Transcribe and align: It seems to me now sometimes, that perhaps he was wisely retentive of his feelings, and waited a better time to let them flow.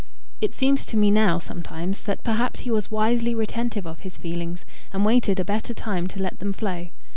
It 0.41 0.55
seems 0.55 0.83
to 0.87 0.97
me 0.97 1.11
now 1.11 1.37
sometimes, 1.37 2.01
that 2.05 2.23
perhaps 2.23 2.61
he 2.61 2.71
was 2.71 2.89
wisely 2.89 3.35
retentive 3.35 3.85
of 3.85 3.99
his 3.99 4.17
feelings, 4.17 4.65
and 4.91 5.05
waited 5.05 5.39
a 5.39 5.45
better 5.45 5.75
time 5.75 6.07
to 6.07 6.19
let 6.19 6.39
them 6.39 6.53
flow. 6.53 6.87